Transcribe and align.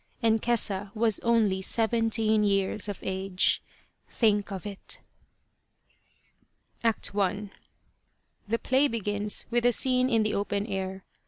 And 0.23 0.41
Kesa 0.41 0.89
was 0.95 1.19
only 1.19 1.61
seventeen 1.61 2.43
years 2.43 2.87
of 2.89 2.97
age. 3.03 3.61
Think 4.09 4.51
of 4.51 4.65
it! 4.65 4.99
ACT 6.83 7.15
I. 7.15 7.51
The 8.47 8.57
play 8.57 8.87
begins 8.87 9.45
with 9.51 9.63
a 9.63 9.71
scene 9.71 10.09
in 10.09 10.23
the 10.23 10.33
open 10.33 10.65
air. 10.65 11.03